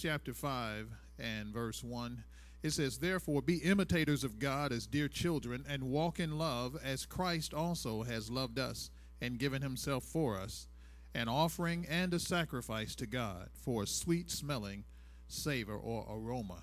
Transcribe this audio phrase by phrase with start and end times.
[0.00, 2.24] Chapter 5 and verse 1,
[2.62, 7.06] it says, Therefore be imitators of God as dear children, and walk in love as
[7.06, 8.90] Christ also has loved us
[9.20, 10.68] and given himself for us,
[11.14, 14.84] an offering and a sacrifice to God for a sweet smelling
[15.28, 16.62] savor or aroma.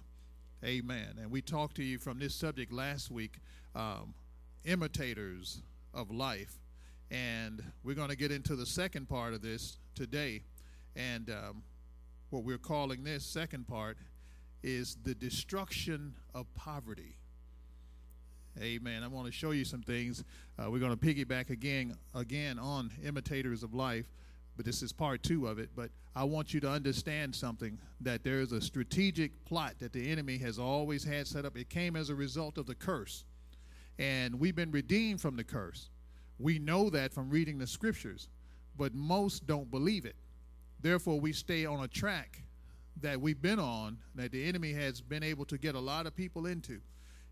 [0.64, 1.18] Amen.
[1.20, 3.40] And we talked to you from this subject last week,
[3.76, 4.14] um,
[4.66, 5.62] imitators
[5.94, 6.60] of life.
[7.10, 10.44] And we're going to get into the second part of this today.
[10.96, 11.64] And um,
[12.34, 13.96] what we're calling this second part
[14.64, 17.16] is the destruction of poverty.
[18.60, 19.04] Amen.
[19.04, 20.24] I want to show you some things.
[20.58, 24.08] Uh, we're going to piggyback again, again on imitators of life,
[24.58, 25.70] but this is part two of it.
[25.76, 30.12] But I want you to understand something that there is a strategic plot that the
[30.12, 31.56] enemy has always had set up.
[31.56, 33.26] It came as a result of the curse,
[34.00, 35.92] and we've been redeemed from the curse.
[36.40, 38.28] We know that from reading the scriptures,
[38.76, 40.16] but most don't believe it.
[40.84, 42.44] Therefore, we stay on a track
[43.02, 46.16] that we've been on that the enemy has been able to get a lot of
[46.16, 46.82] people into.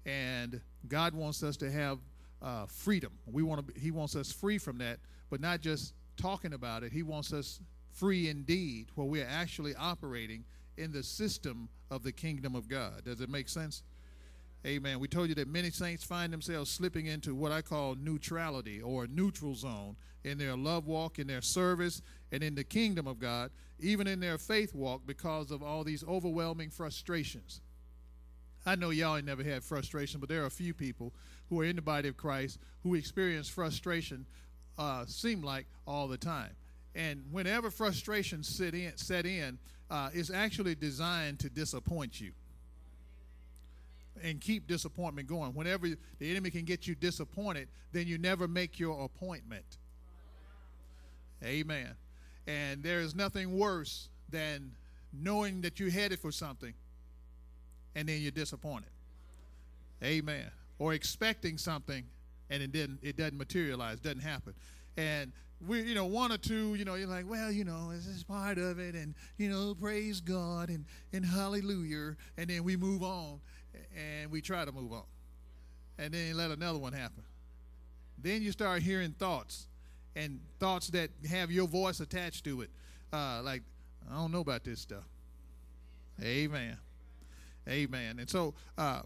[0.05, 1.99] And God wants us to have
[2.41, 3.11] uh, freedom.
[3.27, 3.79] We want to.
[3.79, 6.93] He wants us free from that, but not just talking about it.
[6.93, 7.59] He wants us
[7.91, 10.45] free indeed, where we are actually operating
[10.77, 13.03] in the system of the kingdom of God.
[13.03, 13.83] Does it make sense?
[14.65, 14.99] Amen.
[14.99, 19.07] We told you that many saints find themselves slipping into what I call neutrality or
[19.07, 22.01] neutral zone in their love walk, in their service,
[22.31, 26.03] and in the kingdom of God, even in their faith walk because of all these
[26.07, 27.61] overwhelming frustrations.
[28.65, 31.13] I know y'all ain't never had frustration, but there are a few people
[31.49, 34.25] who are in the body of Christ who experience frustration,
[34.77, 36.51] uh, seem like all the time.
[36.93, 39.57] And whenever frustration set in, set in
[39.91, 42.31] uh, it's actually designed to disappoint you
[44.23, 45.53] and keep disappointment going.
[45.53, 45.89] Whenever
[46.19, 49.77] the enemy can get you disappointed, then you never make your appointment.
[51.43, 51.95] Amen.
[52.47, 54.71] And there is nothing worse than
[55.13, 56.73] knowing that you're headed for something
[57.95, 58.89] and then you're disappointed.
[60.03, 60.49] Amen.
[60.79, 62.03] Or expecting something
[62.49, 64.53] and it didn't it doesn't materialize, doesn't happen.
[64.97, 65.31] And
[65.67, 68.23] we you know one or two you know you're like well you know this is
[68.23, 73.03] part of it and you know praise god and and hallelujah and then we move
[73.03, 73.39] on
[73.95, 75.03] and we try to move on.
[75.97, 77.23] And then let another one happen.
[78.17, 79.67] Then you start hearing thoughts
[80.15, 82.69] and thoughts that have your voice attached to it.
[83.13, 83.63] Uh, like,
[84.09, 85.07] I don't know about this stuff.
[86.21, 86.77] Amen.
[87.67, 88.19] Amen.
[88.19, 89.01] And so uh,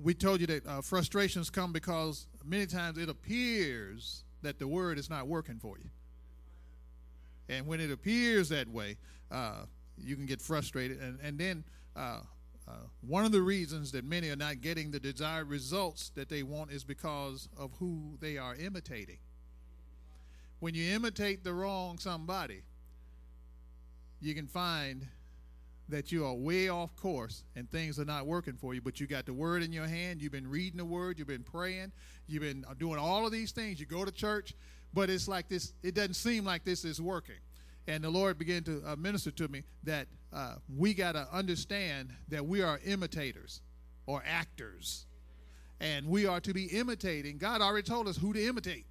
[0.00, 4.98] we told you that uh, frustrations come because many times it appears that the word
[4.98, 5.90] is not working for you.
[7.48, 8.96] And when it appears that way,
[9.30, 9.64] uh,
[9.98, 11.00] you can get frustrated.
[11.00, 11.64] And, and then
[11.96, 12.20] uh,
[12.68, 16.42] uh, one of the reasons that many are not getting the desired results that they
[16.42, 19.18] want is because of who they are imitating.
[20.60, 22.62] When you imitate the wrong somebody,
[24.20, 25.06] you can find
[25.88, 29.06] that you are way off course and things are not working for you, but you
[29.06, 31.90] got the word in your hand, you've been reading the word, you've been praying,
[32.26, 34.54] you've been doing all of these things, you go to church,
[34.92, 37.36] but it's like this, it doesn't seem like this is working.
[37.88, 42.10] And the Lord began to uh, minister to me that uh, we got to understand
[42.28, 43.62] that we are imitators
[44.06, 45.06] or actors.
[45.80, 47.38] And we are to be imitating.
[47.38, 48.84] God already told us who to imitate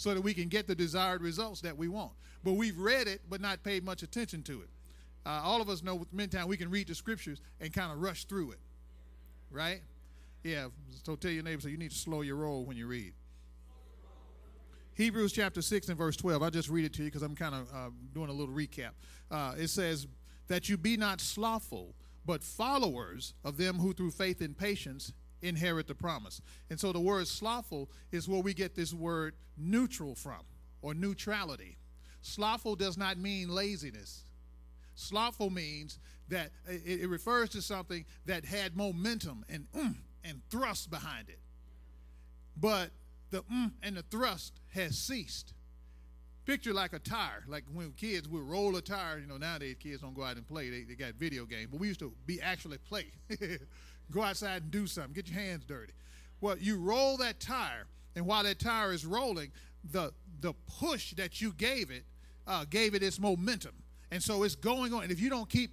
[0.00, 2.12] so that we can get the desired results that we want.
[2.42, 4.70] But we've read it, but not paid much attention to it.
[5.26, 8.24] Uh, all of us know times we can read the scriptures and kind of rush
[8.24, 8.60] through it,
[9.50, 9.82] right?
[10.42, 10.68] Yeah,
[11.04, 13.12] so tell your neighbor, so you need to slow your roll when you read.
[14.94, 16.42] Hebrews chapter 6 and verse 12.
[16.42, 18.92] I'll just read it to you because I'm kind of uh, doing a little recap.
[19.30, 20.06] Uh, it says,
[20.48, 21.94] That you be not slothful,
[22.24, 25.12] but followers of them who through faith and patience
[25.42, 26.40] inherit the promise.
[26.68, 30.40] And so the word slothful is where we get this word neutral from,
[30.82, 31.76] or neutrality.
[32.22, 34.24] Slothful does not mean laziness.
[34.94, 35.98] Slothful means
[36.28, 39.94] that it, refers to something that had momentum and mm,
[40.24, 41.40] and thrust behind it.
[42.56, 42.90] But
[43.30, 45.54] the mm and the thrust has ceased.
[46.46, 49.18] Picture like a tire, like when kids would roll a tire.
[49.18, 51.68] You know, nowadays kids don't go out and play; they, they got video games.
[51.70, 53.06] But we used to be actually play,
[54.10, 55.92] go outside and do something, get your hands dirty.
[56.40, 57.86] Well, you roll that tire,
[58.16, 59.52] and while that tire is rolling,
[59.90, 62.04] the the push that you gave it
[62.46, 63.74] uh, gave it its momentum,
[64.10, 65.02] and so it's going on.
[65.02, 65.70] And if you don't keep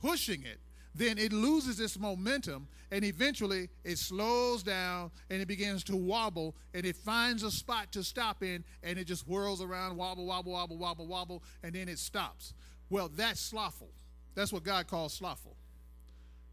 [0.00, 0.58] pushing it,
[0.94, 6.54] then it loses its momentum and eventually it slows down and it begins to wobble
[6.74, 10.52] and it finds a spot to stop in and it just whirls around, wobble, wobble,
[10.52, 12.52] wobble, wobble, wobble, and then it stops.
[12.90, 13.88] Well, that's slothful.
[14.34, 15.56] That's what God calls slothful.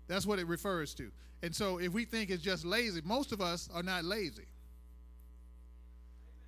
[0.09, 1.11] That's what it refers to.
[1.41, 4.47] And so if we think it's just lazy, most of us are not lazy.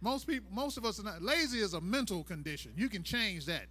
[0.02, 2.74] Most people, most of us are not lazy is a mental condition.
[2.76, 3.68] You can change that.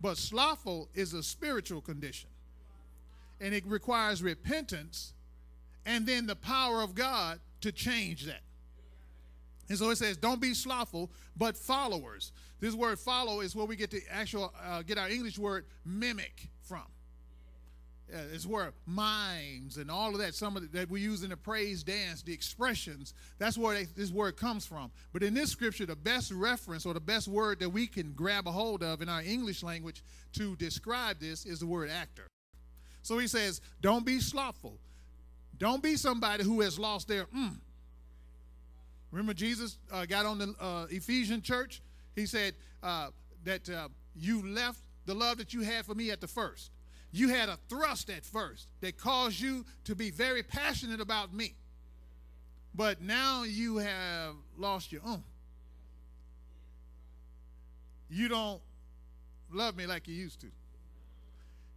[0.00, 2.28] But slothful is a spiritual condition
[3.40, 5.14] and it requires repentance
[5.86, 8.40] and then the power of God to change that.
[9.68, 12.32] And so it says, don't be slothful, but followers.
[12.58, 16.48] This word follow is where we get the actual, uh, get our English word mimic
[16.62, 16.82] from.
[18.12, 21.30] Uh, it's where mimes and all of that, some of the, that we use in
[21.30, 24.90] the praise dance, the expressions, that's where they, this word comes from.
[25.12, 28.46] But in this scripture, the best reference or the best word that we can grab
[28.46, 30.02] a hold of in our English language
[30.34, 32.26] to describe this is the word actor.
[33.02, 34.78] So he says, don't be slothful.
[35.58, 37.56] Don't be somebody who has lost their mm.
[39.10, 41.82] Remember, Jesus uh, got on the uh, Ephesian church?
[42.14, 43.08] He said uh,
[43.44, 46.70] that uh, you left the love that you had for me at the first.
[47.12, 51.54] You had a thrust at first that caused you to be very passionate about me.
[52.74, 55.24] But now you have lost your own.
[58.08, 58.60] You don't
[59.52, 60.48] love me like you used to.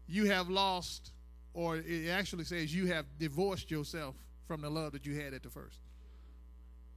[0.08, 1.12] You have lost
[1.54, 4.16] or it actually says you have divorced yourself
[4.48, 5.80] from the love that you had at the first.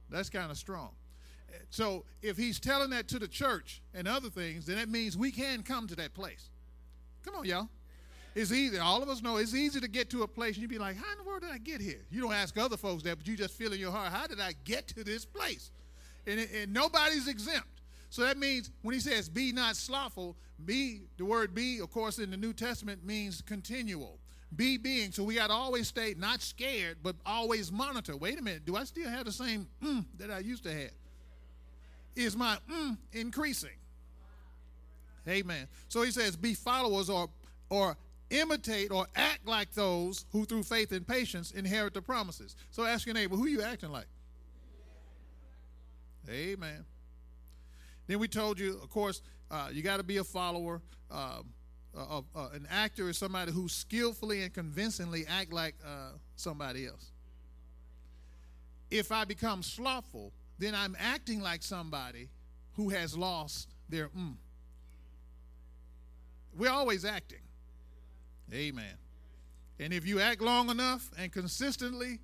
[0.09, 0.91] That's kind of strong.
[1.69, 5.31] So if he's telling that to the church and other things, then that means we
[5.31, 6.49] can come to that place.
[7.23, 7.69] Come on, y'all.
[8.37, 8.77] It's easy.
[8.77, 10.95] All of us know it's easy to get to a place and you be like,
[10.95, 12.05] how in the world did I get here?
[12.11, 14.39] You don't ask other folks that, but you just feel in your heart, how did
[14.39, 15.71] I get to this place?
[16.27, 17.67] And, and nobody's exempt.
[18.11, 22.19] So that means when he says be not slothful, be, the word be, of course,
[22.19, 24.19] in the New Testament means continual
[24.55, 25.11] be being.
[25.11, 28.15] So we got to always stay not scared, but always monitor.
[28.15, 30.91] Wait a minute, do I still have the same mm that I used to have?
[32.15, 33.77] Is my mm increasing?
[35.27, 35.67] Amen.
[35.89, 37.29] So he says, be followers or
[37.69, 37.97] or
[38.29, 42.55] imitate or act like those who through faith and patience inherit the promises.
[42.71, 44.07] So ask your neighbor, who are you acting like?
[46.29, 46.85] Amen.
[48.07, 50.81] Then we told you, of course, uh, you got to be a follower.
[51.09, 51.53] Um,
[51.97, 57.11] uh, uh, an actor is somebody who skillfully and convincingly act like uh, somebody else.
[58.91, 62.29] If I become slothful, then I'm acting like somebody
[62.73, 64.35] who has lost their mm.
[66.55, 67.46] We're always acting.
[68.53, 68.93] Amen.
[69.79, 72.19] And if you act long enough and consistently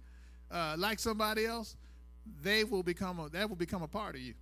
[0.52, 1.76] uh, like somebody else,
[2.42, 4.34] they will become a, that will become a part of you.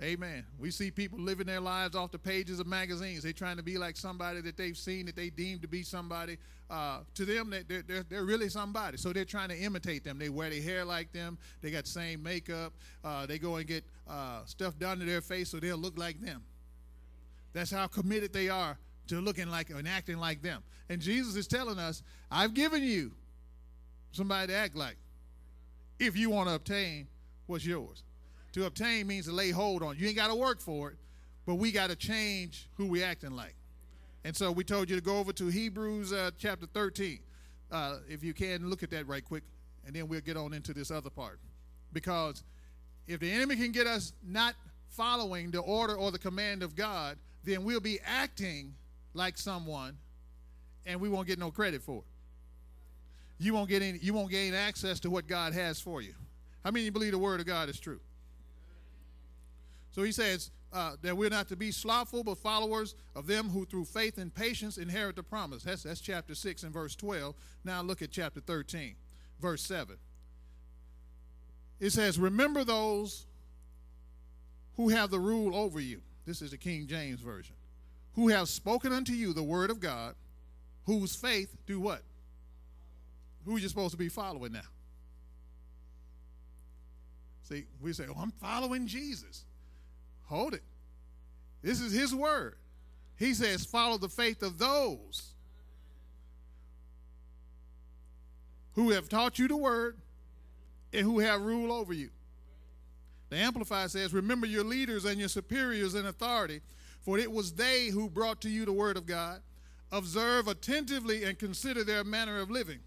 [0.00, 0.44] Amen.
[0.58, 3.22] We see people living their lives off the pages of magazines.
[3.22, 6.38] They're trying to be like somebody that they've seen that they deem to be somebody.
[6.68, 8.96] Uh, to them, they're, they're, they're, really somebody.
[8.96, 10.18] So they're trying to imitate them.
[10.18, 11.38] They wear their hair like them.
[11.60, 12.72] They got the same makeup.
[13.04, 16.20] Uh, they go and get uh, stuff done to their face so they'll look like
[16.20, 16.42] them.
[17.52, 18.78] That's how committed they are
[19.12, 20.62] to looking like and acting like them.
[20.88, 23.12] And Jesus is telling us, I've given you
[24.12, 24.96] somebody to act like
[25.98, 27.06] if you want to obtain
[27.46, 28.02] what's yours.
[28.52, 29.96] To obtain means to lay hold on.
[29.98, 30.96] You ain't got to work for it,
[31.46, 33.54] but we got to change who we acting like.
[34.24, 37.18] And so we told you to go over to Hebrews uh, chapter 13.
[37.70, 39.42] Uh, if you can, look at that right quick,
[39.86, 41.38] and then we'll get on into this other part.
[41.92, 42.44] Because
[43.06, 44.54] if the enemy can get us not
[44.88, 48.74] following the order or the command of God, then we'll be acting
[49.14, 49.96] like someone,
[50.86, 52.04] and we won't get no credit for it.
[53.38, 56.14] You won't get any, you won't gain access to what God has for you.
[56.64, 58.00] How many you believe the word of God is true?
[59.90, 63.66] So he says uh, that we're not to be slothful, but followers of them who
[63.66, 65.62] through faith and patience inherit the promise.
[65.62, 67.34] That's, that's chapter 6 and verse 12.
[67.64, 68.94] Now look at chapter 13,
[69.40, 69.96] verse 7.
[71.80, 73.26] It says, Remember those
[74.76, 76.00] who have the rule over you.
[76.24, 77.54] This is the King James Version.
[78.14, 80.14] Who have spoken unto you the word of God,
[80.84, 82.02] whose faith do what?
[83.44, 84.60] Who you supposed to be following now?
[87.44, 89.44] See, we say, Oh, I'm following Jesus.
[90.24, 90.62] Hold it.
[91.62, 92.56] This is his word.
[93.16, 95.34] He says, follow the faith of those
[98.74, 99.96] who have taught you the word
[100.92, 102.10] and who have rule over you.
[103.28, 106.60] The Amplified says, Remember your leaders and your superiors in authority,
[107.02, 109.40] for it was they who brought to you the word of God.
[109.90, 112.78] Observe attentively and consider their manner of living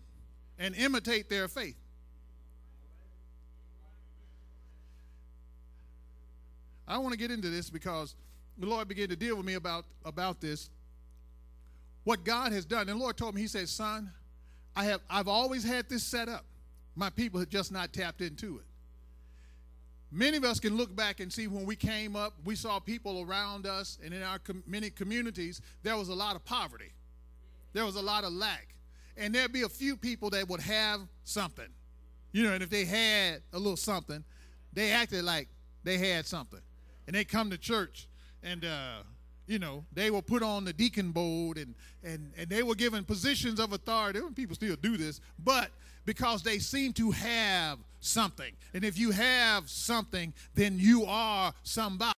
[0.57, 1.75] and imitate their faith.
[6.87, 8.15] I want to get into this because
[8.57, 10.69] the Lord began to deal with me about, about this.
[12.03, 12.81] What God has done.
[12.81, 14.11] And the Lord told me, He said, Son,
[14.75, 16.45] I have I've always had this set up.
[16.95, 18.65] My people have just not tapped into it.
[20.11, 23.21] Many of us can look back and see when we came up, we saw people
[23.21, 26.91] around us and in our com- many communities, there was a lot of poverty.
[27.73, 28.75] There was a lot of lack.
[29.17, 31.67] And there'd be a few people that would have something.
[32.31, 34.23] You know, and if they had a little something,
[34.73, 35.47] they acted like
[35.83, 36.59] they had something.
[37.07, 38.07] And they come to church
[38.43, 38.97] and uh,
[39.47, 43.03] you know, they were put on the deacon board and and and they were given
[43.03, 44.19] positions of authority.
[44.35, 45.71] People still do this, but
[46.05, 48.53] because they seem to have something.
[48.73, 52.13] And if you have something, then you are somebody.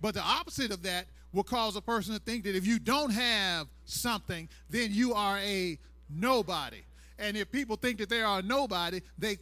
[0.00, 3.10] But the opposite of that will cause a person to think that if you don't
[3.10, 5.78] have something, then you are a
[6.10, 6.82] nobody.
[7.18, 9.38] And if people think that they are nobody, they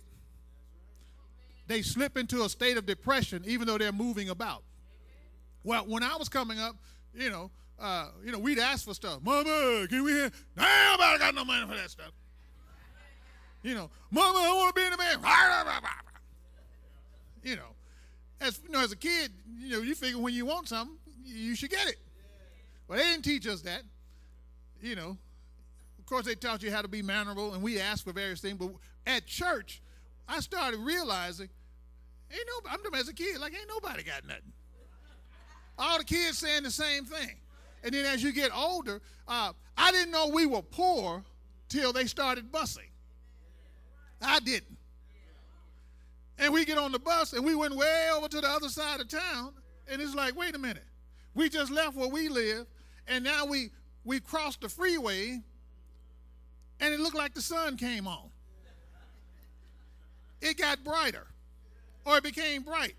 [1.66, 4.62] they slip into a state of depression even though they're moving about.
[5.62, 6.76] Well, when I was coming up,
[7.14, 9.20] you know, uh, you know, we'd ask for stuff.
[9.22, 10.32] Mama, can we have?
[10.58, 12.12] I got no money for that stuff.
[13.64, 15.20] You know, Mama, I want to be in the band.
[17.42, 17.74] You know,
[18.40, 21.56] as you know, as a kid, you know, you figure when you want something, you
[21.56, 21.96] should get it.
[22.86, 23.82] But they didn't teach us that.
[24.82, 25.16] You know,
[25.98, 28.58] of course, they taught you how to be mannerable, and we asked for various things.
[28.58, 28.68] But
[29.06, 29.80] at church,
[30.28, 31.48] I started realizing,
[32.30, 34.52] ain't no, I'm as a kid, like ain't nobody got nothing.
[35.78, 37.36] All the kids saying the same thing.
[37.82, 41.24] And then as you get older, uh, I didn't know we were poor
[41.70, 42.90] till they started busing.
[44.24, 44.76] I didn't.
[46.38, 49.00] And we get on the bus and we went way over to the other side
[49.00, 49.52] of town.
[49.88, 50.84] And it's like, wait a minute.
[51.34, 52.66] We just left where we live,
[53.08, 53.70] and now we
[54.04, 55.40] we crossed the freeway,
[56.80, 58.30] and it looked like the sun came on.
[60.40, 61.26] It got brighter,
[62.04, 62.94] or it became bright.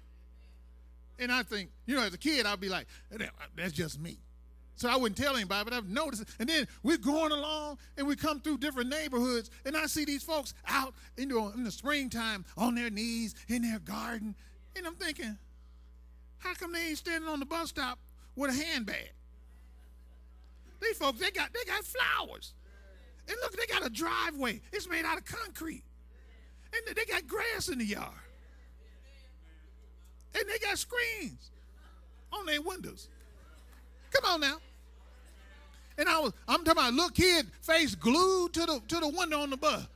[1.17, 2.88] And I think, you know, as a kid, I'd be like,
[3.55, 4.17] that's just me.
[4.75, 6.25] So I wouldn't tell anybody, but I've noticed.
[6.39, 10.24] And then we're going along and we come through different neighborhoods, and I see these
[10.24, 14.36] folks out in the, in the springtime on their knees in their garden.
[14.75, 15.38] And I'm thinking,
[16.39, 18.00] how come they ain't standing on the bus stop
[18.36, 19.12] with a handbag?
[20.82, 22.53] These folks, they got they got flowers.
[23.27, 24.62] And look, they got a driveway.
[24.72, 25.84] It's made out of concrete.
[26.74, 28.12] And they got grass in the yard.
[30.38, 31.51] And they got screens
[32.32, 33.08] on their windows.
[34.16, 34.58] Come on now.
[35.98, 39.40] And I was, I'm talking about little kid face glued to the to the window
[39.40, 39.88] on the bus.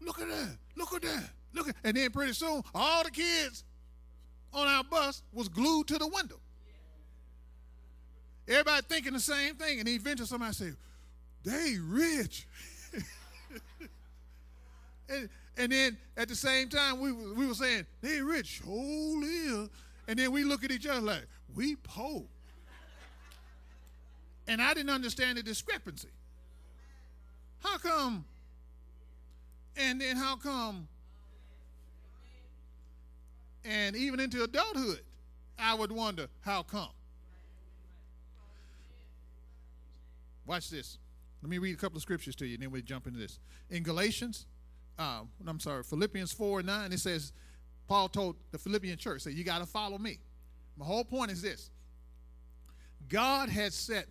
[0.00, 0.56] Look at that.
[0.76, 1.30] Look at that.
[1.52, 3.64] Look at and then pretty soon all the kids
[4.52, 6.38] on our bus was glued to the window.
[8.48, 10.76] Everybody thinking the same thing, and eventually somebody said,
[11.44, 12.48] they rich.
[15.08, 19.68] and, and then at the same time, we, we were saying, they rich, holy.
[20.08, 22.24] And then we look at each other like, we poor.
[24.50, 26.08] And I didn't understand the discrepancy.
[27.60, 28.24] How come?
[29.76, 30.88] And then how come?
[33.64, 35.02] And even into adulthood,
[35.56, 36.88] I would wonder, how come?
[40.46, 40.98] Watch this.
[41.42, 43.38] Let me read a couple of scriptures to you, and then we jump into this.
[43.70, 44.46] In Galatians,
[44.98, 47.32] uh, I'm sorry, Philippians 4 and 9, it says,
[47.86, 50.18] Paul told the Philippian church, say, you got to follow me.
[50.76, 51.70] My whole point is this
[53.08, 54.06] God has set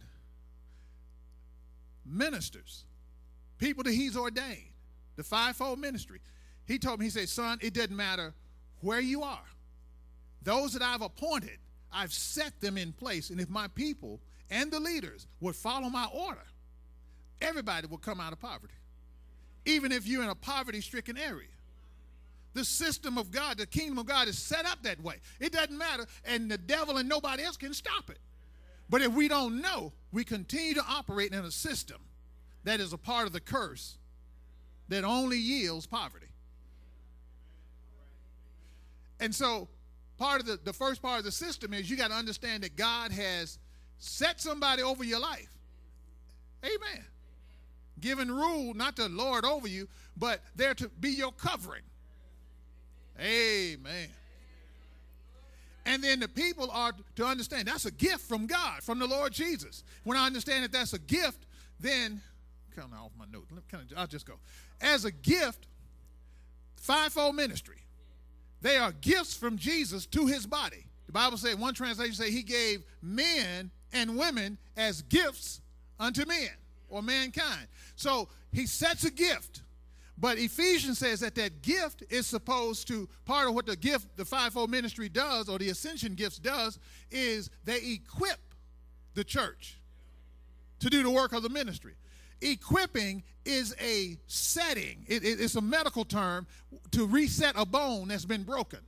[2.09, 2.85] ministers,
[3.57, 4.71] people that he's ordained,
[5.15, 6.19] the fivefold ministry.
[6.65, 8.33] He told me, he said, son, it doesn't matter
[8.81, 9.45] where you are.
[10.43, 11.57] Those that I've appointed,
[11.91, 13.29] I've set them in place.
[13.29, 16.45] And if my people and the leaders would follow my order,
[17.41, 18.73] everybody will come out of poverty.
[19.65, 21.47] Even if you're in a poverty stricken area.
[22.53, 25.17] The system of God, the kingdom of God is set up that way.
[25.39, 28.17] It doesn't matter, and the devil and nobody else can stop it.
[28.89, 31.97] But if we don't know, we continue to operate in a system
[32.63, 33.97] that is a part of the curse
[34.87, 36.27] that only yields poverty.
[39.19, 39.67] And so,
[40.17, 42.75] part of the, the first part of the system is you got to understand that
[42.75, 43.59] God has
[43.99, 45.49] set somebody over your life.
[46.63, 47.05] Amen.
[47.99, 51.83] Given rule, not to lord over you, but there to be your covering.
[53.19, 54.09] Amen.
[55.85, 59.33] And then the people are to understand that's a gift from God, from the Lord
[59.33, 59.83] Jesus.
[60.03, 61.45] When I understand that that's a gift,
[61.79, 62.21] then
[62.75, 63.47] kind of off my note.
[63.97, 64.35] I'll just go.
[64.81, 65.67] As a gift,
[66.75, 67.77] fivefold ministry.
[68.61, 70.85] They are gifts from Jesus to his body.
[71.07, 75.61] The Bible says, one translation say he gave men and women as gifts
[75.99, 76.49] unto men
[76.89, 77.67] or mankind.
[77.95, 79.61] So he sets a gift.
[80.19, 84.25] But Ephesians says that that gift is supposed to, part of what the gift, the
[84.25, 86.77] fivefold ministry does, or the ascension gifts does,
[87.09, 88.39] is they equip
[89.13, 89.79] the church
[90.79, 91.93] to do the work of the ministry.
[92.41, 96.45] Equipping is a setting, it, it, it's a medical term
[96.91, 98.79] to reset a bone that's been broken.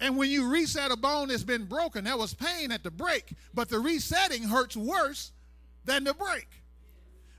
[0.00, 3.34] And when you reset a bone that's been broken, there was pain at the break,
[3.54, 5.30] but the resetting hurts worse
[5.84, 6.59] than the break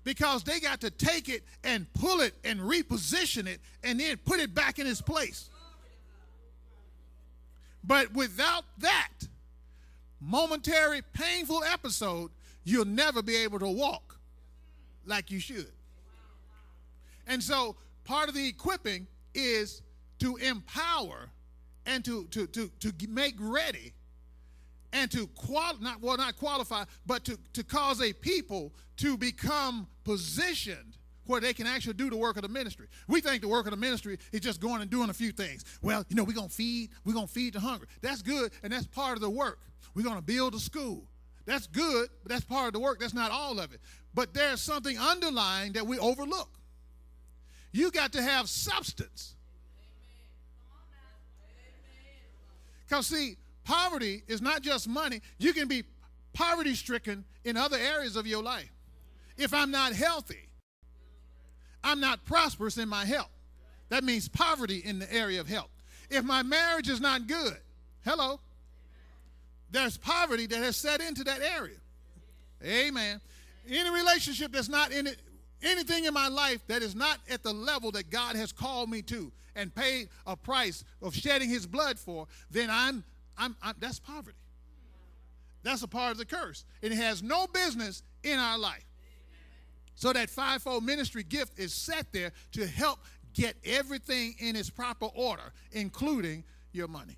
[0.03, 4.39] because they got to take it and pull it and reposition it and then put
[4.39, 5.49] it back in its place.
[7.83, 9.11] But without that
[10.19, 12.31] momentary painful episode,
[12.63, 14.19] you'll never be able to walk
[15.05, 15.71] like you should.
[17.27, 19.81] And so part of the equipping is
[20.19, 21.29] to empower
[21.85, 23.93] and to, to, to, to make ready
[24.93, 29.87] and to qual not well not qualify but to, to cause a people to become
[30.03, 32.87] positioned where they can actually do the work of the ministry.
[33.07, 35.63] We think the work of the ministry is just going and doing a few things.
[35.81, 37.87] Well, you know, we're gonna feed, we're gonna feed the hungry.
[38.01, 39.59] That's good, and that's part of the work.
[39.95, 41.05] We're gonna build a school.
[41.45, 42.99] That's good, but that's part of the work.
[42.99, 43.79] That's not all of it.
[44.13, 46.49] But there's something underlying that we overlook.
[47.71, 49.35] You got to have substance.
[52.87, 55.21] Because, see, poverty is not just money.
[55.37, 55.83] You can be
[56.33, 58.71] poverty stricken in other areas of your life.
[59.37, 60.49] If I'm not healthy,
[61.83, 63.31] I'm not prosperous in my health.
[63.89, 65.69] That means poverty in the area of health.
[66.09, 67.57] If my marriage is not good,
[68.05, 68.39] hello,
[69.71, 71.77] there's poverty that has set into that area.
[72.63, 73.19] Amen.
[73.69, 75.17] Any relationship that's not in it,
[75.63, 79.01] anything in my life that is not at the level that God has called me
[79.03, 83.03] to, and paid a price of shedding his blood for, then I'm,
[83.37, 84.37] I'm, I'm that's poverty.
[85.63, 86.65] That's a part of the curse.
[86.81, 88.85] It has no business in our life.
[89.95, 92.99] So that fivefold ministry gift is set there to help
[93.33, 97.17] get everything in its proper order, including your money.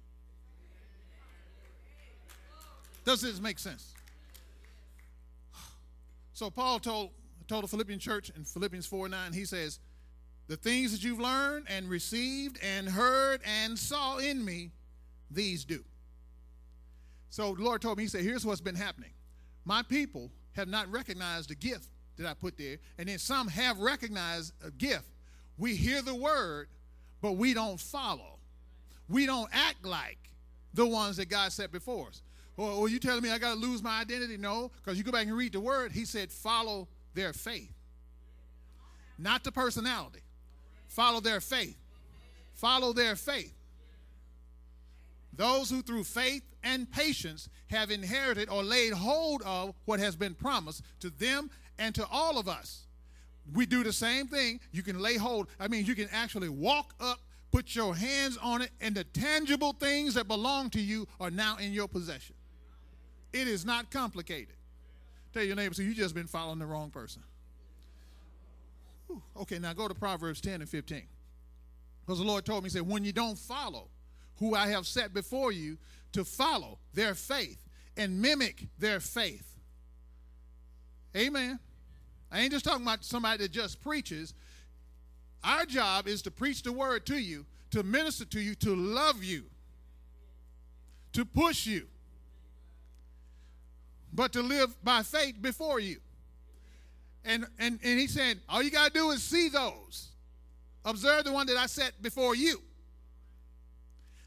[3.05, 3.93] Does this make sense?
[6.33, 7.11] So Paul told,
[7.47, 9.79] told the Philippian church in Philippians 4 9, he says,
[10.47, 14.71] the things that you've learned and received and heard and saw in me,
[15.31, 15.83] these do.
[17.33, 19.09] So the Lord told me, He said, Here's what's been happening.
[19.65, 23.79] My people have not recognized the gift that I put there, and then some have
[23.79, 25.09] recognized a gift.
[25.57, 26.67] We hear the word,
[27.21, 28.37] but we don't follow.
[29.09, 30.19] We don't act like
[30.75, 32.21] the ones that God set before us.
[32.55, 34.37] Well, well you telling me I got to lose my identity?
[34.37, 35.91] No, because you go back and read the word.
[35.91, 37.73] He said, follow their faith,
[39.17, 40.21] not the personality.
[40.87, 41.79] Follow their faith.
[42.53, 43.55] Follow their faith.
[45.35, 50.35] Those who through faith and patience have inherited or laid hold of what has been
[50.35, 52.85] promised to them and to all of us.
[53.53, 54.59] We do the same thing.
[54.71, 55.47] You can lay hold.
[55.59, 57.19] I mean, you can actually walk up,
[57.51, 61.57] put your hands on it, and the tangible things that belong to you are now
[61.57, 62.35] in your possession.
[63.33, 64.55] It is not complicated.
[65.33, 67.23] Tell your neighbor, so you just been following the wrong person.
[69.35, 71.03] Okay, now go to Proverbs 10 and 15.
[72.05, 73.89] Because the Lord told me, He said, when you don't follow
[74.39, 75.77] who I have set before you
[76.13, 77.57] to follow their faith
[77.97, 79.57] and mimic their faith.
[81.15, 81.59] Amen.
[82.31, 84.33] I ain't just talking about somebody that just preaches.
[85.43, 89.23] Our job is to preach the word to you, to minister to you, to love
[89.23, 89.43] you,
[91.13, 91.87] to push you,
[94.11, 95.97] but to live by faith before you.
[97.25, 100.09] And, and, and he said, all you got to do is see those.
[100.85, 102.61] Observe the one that I set before you.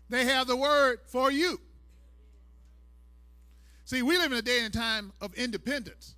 [0.08, 1.60] They have the word for you.
[3.84, 6.14] See, we live in a day and time of independence.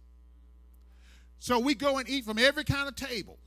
[1.39, 3.39] So we go and eat from every kind of table.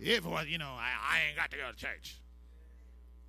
[0.00, 2.16] If, you know, I, I ain't got to go to church.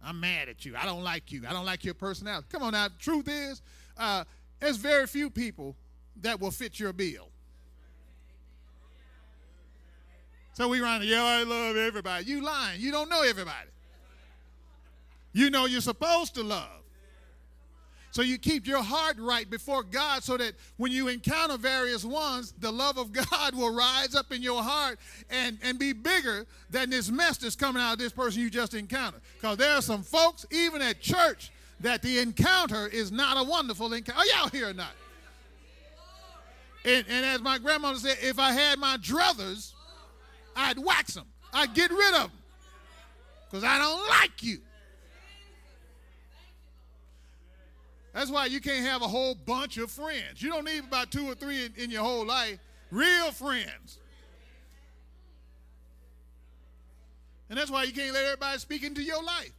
[0.04, 0.76] I'm mad at you.
[0.76, 1.44] I don't like you.
[1.48, 2.48] I don't like your personality.
[2.52, 2.88] Come on now.
[2.88, 3.62] The truth is,
[3.98, 4.24] uh,
[4.60, 5.76] there's very few people
[6.22, 7.30] that will fit your bill.
[10.54, 12.26] So we run, yeah, I love everybody.
[12.26, 12.80] You lying.
[12.80, 13.70] You don't know everybody.
[15.34, 16.70] You know you're supposed to love.
[18.14, 22.54] So you keep your heart right before God so that when you encounter various ones,
[22.60, 25.00] the love of God will rise up in your heart
[25.32, 28.76] and, and be bigger than this mess that's coming out of this person you just
[28.76, 29.22] encountered.
[29.42, 33.92] Because there are some folks, even at church, that the encounter is not a wonderful
[33.92, 34.20] encounter.
[34.20, 34.94] Are y'all here or not?
[36.86, 39.74] And, and as my grandmother said, if I had my druthers,
[40.56, 41.26] I'd wax them.
[41.52, 42.32] I'd get rid of them
[43.50, 44.60] because I don't like you.
[48.14, 50.42] That's why you can't have a whole bunch of friends.
[50.42, 52.60] You don't need about two or three in, in your whole life.
[52.92, 53.98] Real friends.
[57.50, 59.52] And that's why you can't let everybody speak into your life.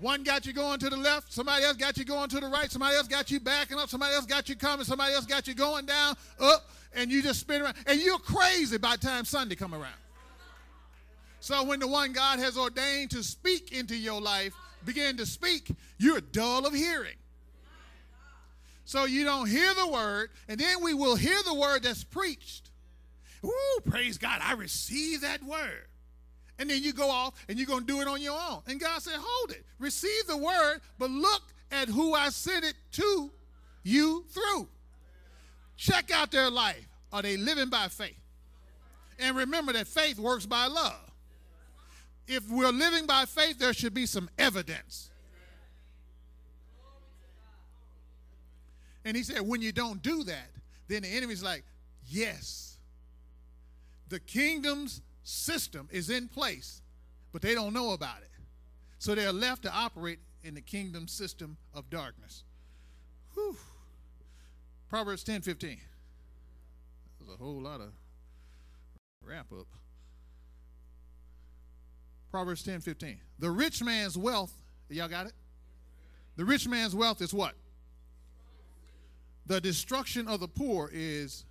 [0.00, 2.70] One got you going to the left, somebody else got you going to the right,
[2.70, 5.52] somebody else got you backing up, somebody else got you coming, somebody else got you
[5.52, 7.74] going down, up, and you just spin around.
[7.86, 9.92] And you're crazy by the time Sunday come around.
[11.40, 14.54] So when the one God has ordained to speak into your life
[14.86, 17.16] begin to speak, you're dull of hearing.
[18.90, 22.70] So you don't hear the word, and then we will hear the word that's preached.
[23.44, 25.86] Ooh, praise God, I receive that word.
[26.58, 28.62] And then you go off and you're going to do it on your own.
[28.66, 29.64] And God said, hold it.
[29.78, 33.30] Receive the word, but look at who I sent it to
[33.84, 34.68] you through.
[35.76, 36.84] Check out their life.
[37.12, 38.18] Are they living by faith?
[39.20, 41.12] And remember that faith works by love.
[42.26, 45.12] If we're living by faith, there should be some evidence.
[49.04, 50.50] And he said, when you don't do that,
[50.88, 51.64] then the enemy's like,
[52.06, 52.78] yes,
[54.08, 56.82] the kingdom's system is in place,
[57.32, 58.30] but they don't know about it.
[58.98, 62.44] So they're left to operate in the kingdom system of darkness.
[63.34, 63.56] Whew.
[64.88, 65.78] Proverbs 10 15.
[67.18, 67.92] There's a whole lot of
[69.24, 69.66] wrap up.
[72.30, 73.20] Proverbs 10 15.
[73.38, 74.52] The rich man's wealth,
[74.88, 75.32] y'all got it?
[76.36, 77.54] The rich man's wealth is what?
[79.50, 81.44] The destruction of the poor is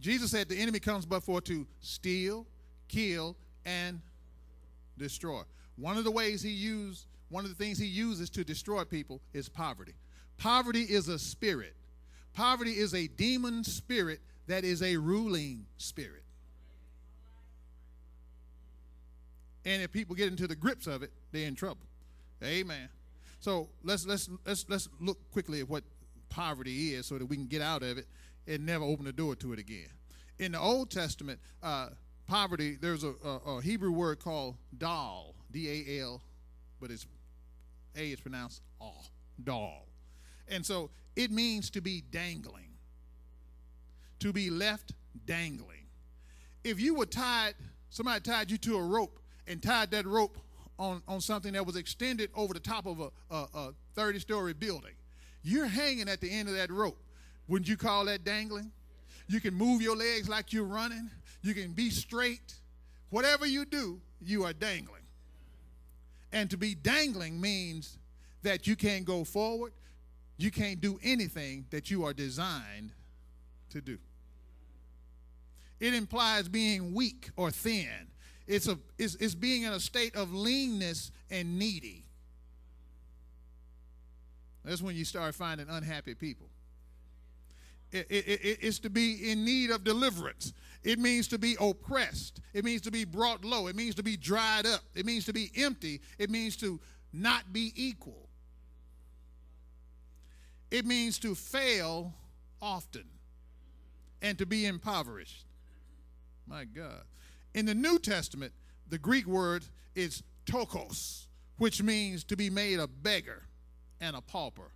[0.00, 2.46] Jesus said the enemy comes but for to steal,
[2.86, 4.00] kill, and
[4.96, 5.42] destroy.
[5.74, 9.20] One of the ways he used, one of the things he uses to destroy people
[9.32, 9.94] is poverty.
[10.38, 11.74] Poverty is a spirit.
[12.34, 16.22] Poverty is a demon spirit that is a ruling spirit.
[19.64, 21.88] And if people get into the grips of it, they're in trouble.
[22.44, 22.90] Amen.
[23.40, 25.82] So let's let's let's let's look quickly at what
[26.34, 28.06] poverty is so that we can get out of it
[28.48, 29.88] and never open the door to it again.
[30.38, 31.90] In the Old Testament, uh,
[32.26, 36.20] poverty, there's a, a, a, Hebrew word called dal, D A L,
[36.80, 37.06] but it's
[37.96, 39.06] A is pronounced all,
[39.44, 39.86] dal.
[40.48, 42.72] And so it means to be dangling,
[44.18, 44.92] to be left
[45.26, 45.86] dangling.
[46.64, 47.54] If you were tied,
[47.90, 50.38] somebody tied you to a rope and tied that rope
[50.80, 54.52] on, on something that was extended over the top of a, a, a 30 story
[54.52, 54.94] building,
[55.44, 56.98] you're hanging at the end of that rope.
[57.46, 58.72] Wouldn't you call that dangling?
[59.28, 61.10] You can move your legs like you're running.
[61.42, 62.54] You can be straight.
[63.10, 65.02] Whatever you do, you are dangling.
[66.32, 67.98] And to be dangling means
[68.42, 69.72] that you can't go forward.
[70.36, 72.90] You can't do anything that you are designed
[73.70, 73.98] to do.
[75.78, 78.08] It implies being weak or thin.
[78.46, 82.03] It's, a, it's, it's being in a state of leanness and needy.
[84.64, 86.48] That's when you start finding unhappy people.
[87.92, 90.52] It, it, it, it's to be in need of deliverance.
[90.82, 92.40] It means to be oppressed.
[92.52, 93.68] It means to be brought low.
[93.68, 94.80] It means to be dried up.
[94.94, 96.00] It means to be empty.
[96.18, 96.80] It means to
[97.12, 98.28] not be equal.
[100.70, 102.12] It means to fail
[102.60, 103.04] often
[104.22, 105.44] and to be impoverished.
[106.48, 107.04] My God.
[107.54, 108.52] In the New Testament,
[108.88, 111.26] the Greek word is ptochos,
[111.58, 113.44] which means to be made a beggar
[114.00, 114.70] and a pauper.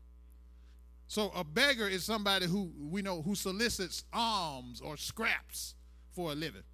[1.07, 5.75] So a beggar is somebody who we know who solicits alms or scraps
[6.13, 6.65] for a living.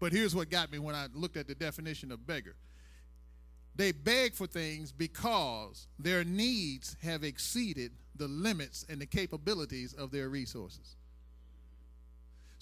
[0.00, 2.56] But here's what got me when I looked at the definition of beggar.
[3.76, 10.10] They beg for things because their needs have exceeded the limits and the capabilities of
[10.10, 10.96] their resources.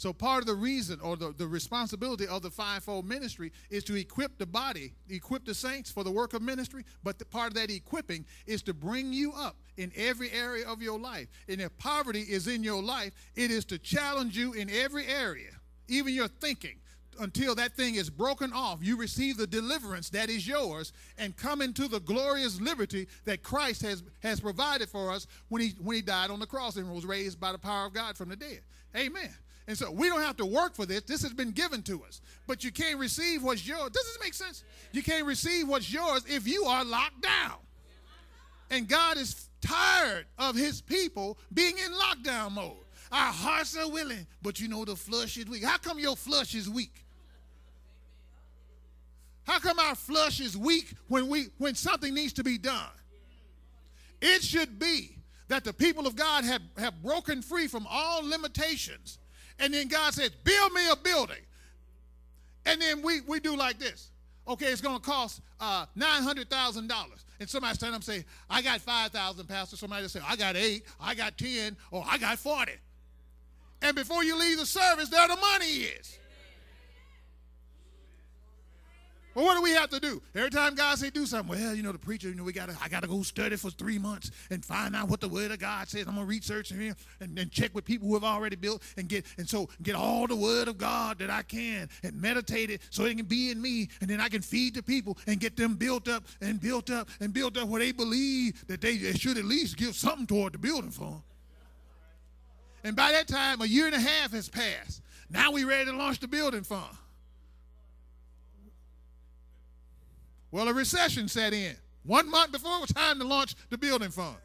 [0.00, 3.94] So part of the reason or the, the responsibility of the fivefold ministry is to
[3.96, 7.54] equip the body, equip the saints for the work of ministry, but the part of
[7.56, 11.28] that equipping is to bring you up in every area of your life.
[11.50, 15.50] And if poverty is in your life, it is to challenge you in every area,
[15.86, 16.78] even your thinking,
[17.18, 21.60] until that thing is broken off, you receive the deliverance that is yours and come
[21.60, 26.00] into the glorious liberty that Christ has, has provided for us when he, when he
[26.00, 28.60] died on the cross and was raised by the power of God from the dead.
[28.96, 29.28] Amen.
[29.66, 31.03] And so we don't have to work for this.
[31.03, 32.20] This has been given to us.
[32.46, 33.90] But you can't receive what's yours.
[33.90, 34.64] Does this make sense?
[34.92, 37.59] You can't receive what's yours if you are locked down.
[38.70, 42.77] And God is tired of his people being in lockdown mode.
[43.12, 45.64] Our hearts are willing, but you know the flush is weak.
[45.64, 47.05] How come your flush is weak?
[49.44, 52.90] How come our flush is weak when we when something needs to be done?
[54.20, 55.16] It should be
[55.49, 59.18] that the people of God have, have broken free from all limitations
[59.61, 61.42] and then God says, build me a building.
[62.66, 64.11] And then we, we do like this.
[64.49, 66.90] Okay, it's going to cost uh, $900,000.
[67.38, 69.77] And somebody stand up and say, I got 5,000, Pastor.
[69.77, 72.73] Somebody say, I got eight, I got 10, or I got 40.
[73.83, 76.18] And before you leave the service, there the money is.
[79.34, 80.20] Well, what do we have to do?
[80.34, 82.76] Every time God say do something, well, you know, the preacher, you know, we gotta
[82.82, 85.88] I gotta go study for three months and find out what the word of God
[85.88, 86.08] says.
[86.08, 89.24] I'm gonna research here and, and check with people who have already built and get
[89.38, 93.04] and so get all the word of God that I can and meditate it so
[93.04, 95.74] it can be in me, and then I can feed the people and get them
[95.74, 99.44] built up and built up and built up where they believe that they should at
[99.44, 101.22] least give something toward the building for
[102.82, 105.02] And by that time, a year and a half has passed.
[105.30, 106.96] Now we're ready to launch the building fund.
[110.50, 111.76] Well, a recession set in.
[112.04, 114.36] One month before it was time to launch the building fund.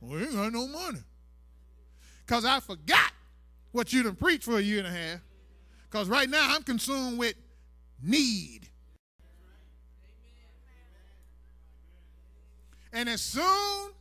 [0.00, 1.00] We ain't got no money.
[2.26, 3.12] Because I forgot
[3.72, 5.20] what you done preached for a year and a half.
[5.90, 7.34] Because right now I'm consumed with
[8.02, 8.68] need.
[12.92, 13.92] And as soon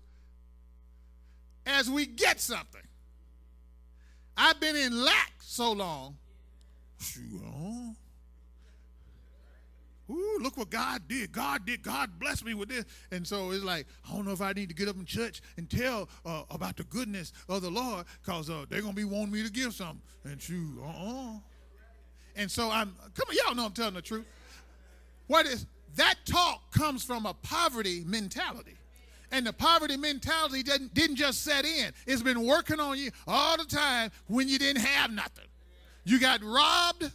[1.66, 2.82] as we get something,
[4.36, 6.18] I've been in lack so long.
[7.00, 7.42] Shoot,
[10.40, 11.32] Look what God did.
[11.32, 11.84] God did.
[11.84, 12.86] God blessed me with this.
[13.12, 15.42] And so it's like, I don't know if I need to get up in church
[15.58, 19.04] and tell uh, about the goodness of the Lord because uh, they're going to be
[19.06, 20.02] wanting me to give something.
[20.24, 21.40] And you, uh-uh.
[22.36, 24.26] And so I'm, come on, y'all know I'm telling the truth.
[25.28, 28.76] What is, that talk comes from a poverty mentality.
[29.32, 31.92] And the poverty mentality didn't, didn't just set in.
[32.06, 35.46] It's been working on you all the time when you didn't have nothing.
[36.06, 37.12] You got robbed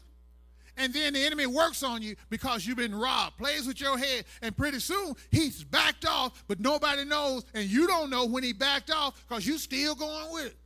[0.77, 4.25] and then the enemy works on you because you've been robbed, plays with your head,
[4.41, 8.53] and pretty soon he's backed off, but nobody knows, and you don't know when he
[8.53, 10.57] backed off because you still going with it.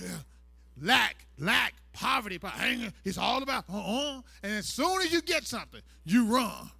[0.00, 0.08] Yeah.
[0.80, 2.92] Lack, lack, poverty, anger.
[3.04, 4.22] It's all about uh-uh.
[4.42, 6.70] And as soon as you get something, you run.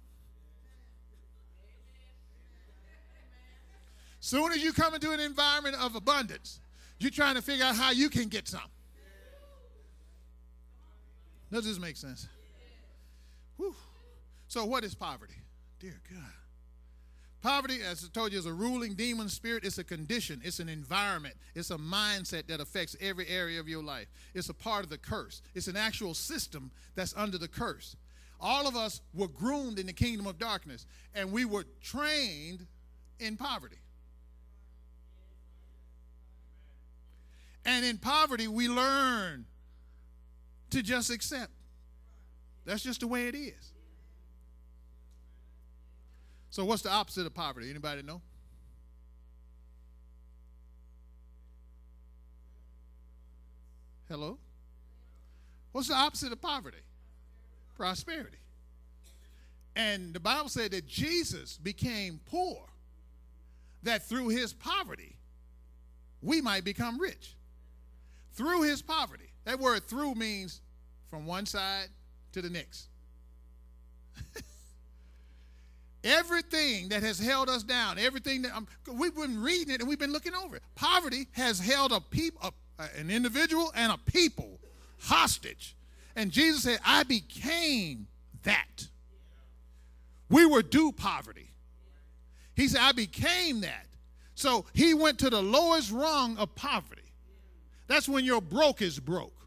[4.19, 6.61] Soon as you come into an environment of abundance,
[6.97, 8.69] you're trying to figure out how you can get something.
[11.53, 12.27] Does this make sense?
[13.57, 13.75] Whew.
[14.47, 15.35] So, what is poverty?
[15.79, 16.33] Dear God.
[17.43, 19.63] Poverty, as I told you, is a ruling demon spirit.
[19.63, 23.83] It's a condition, it's an environment, it's a mindset that affects every area of your
[23.83, 24.07] life.
[24.33, 27.97] It's a part of the curse, it's an actual system that's under the curse.
[28.41, 32.65] All of us were groomed in the kingdom of darkness, and we were trained
[33.19, 33.77] in poverty.
[37.63, 39.45] And in poverty, we learn
[40.73, 41.51] to just accept.
[42.65, 43.71] That's just the way it is.
[46.49, 47.69] So what's the opposite of poverty?
[47.69, 48.21] Anybody know?
[54.07, 54.37] Hello?
[55.71, 56.77] What's the opposite of poverty?
[57.75, 58.37] Prosperity.
[59.75, 62.67] And the Bible said that Jesus became poor,
[63.81, 65.17] that through his poverty,
[66.21, 67.35] we might become rich.
[68.33, 69.32] Through his poverty.
[69.45, 70.61] That word through means
[71.09, 71.87] from one side
[72.31, 72.87] to the next.
[76.03, 79.99] everything that has held us down, everything that um, we've been reading it and we've
[79.99, 80.63] been looking over it.
[80.75, 82.53] Poverty has held a people,
[82.97, 84.59] an individual and a people
[84.99, 85.75] hostage.
[86.15, 88.07] And Jesus said, I became
[88.43, 88.87] that.
[90.29, 91.49] We were due poverty.
[92.55, 93.85] He said, I became that.
[94.35, 97.02] So he went to the lowest rung of poverty.
[97.93, 99.45] That's when your broke is broke.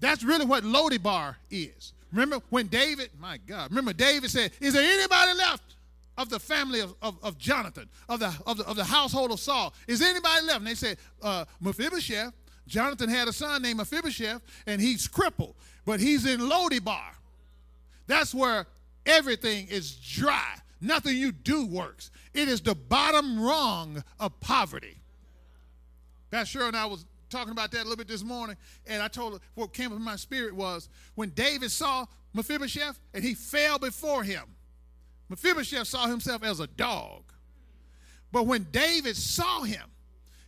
[0.00, 1.94] That's really what Lo-debar is.
[2.12, 5.76] Remember when David, my God, remember David said, Is there anybody left
[6.18, 9.40] of the family of, of, of Jonathan, of the, of, the, of the household of
[9.40, 9.72] Saul?
[9.88, 10.58] Is anybody left?
[10.58, 12.34] And they said, uh, Mephibosheth.
[12.66, 15.54] Jonathan had a son named Mephibosheth, and he's crippled,
[15.86, 17.12] but he's in Lo-debar.
[18.06, 18.66] That's where
[19.06, 20.56] everything is dry.
[20.82, 22.10] Nothing you do works.
[22.34, 24.98] It is the bottom rung of poverty.
[26.34, 28.56] Pastor Cheryl and I was talking about that a little bit this morning,
[28.88, 32.98] and I told her what came up in my spirit was when David saw Mephibosheth
[33.14, 34.42] and he fell before him.
[35.28, 37.22] Mephibosheth saw himself as a dog.
[38.32, 39.84] But when David saw him,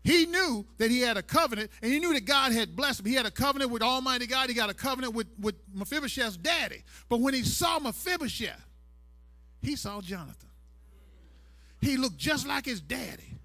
[0.02, 3.06] he knew that he had a covenant, and he knew that God had blessed him.
[3.06, 4.48] He had a covenant with Almighty God.
[4.48, 6.82] He got a covenant with, with Mephibosheth's daddy.
[7.08, 8.66] But when he saw Mephibosheth,
[9.62, 10.50] he saw Jonathan.
[11.80, 13.35] He looked just like his daddy.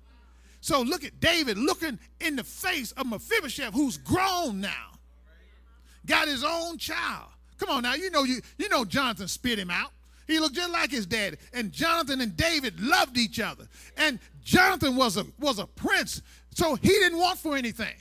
[0.61, 4.91] So look at David looking in the face of Mephibosheth, who's grown now,
[6.05, 7.29] got his own child.
[7.57, 9.91] Come on now, you know you you know Jonathan spit him out.
[10.27, 11.37] He looked just like his daddy.
[11.51, 13.67] And Jonathan and David loved each other.
[13.97, 16.21] And Jonathan was a was a prince,
[16.53, 17.95] so he didn't want for anything.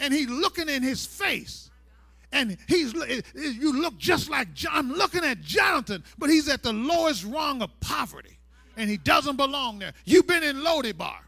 [0.00, 1.70] And he looking in his face.
[2.32, 2.94] And he's
[3.34, 4.72] you look just like John.
[4.74, 8.39] I'm looking at Jonathan, but he's at the lowest rung of poverty
[8.80, 9.92] and he doesn't belong there.
[10.06, 11.20] You've been in Lo-debar.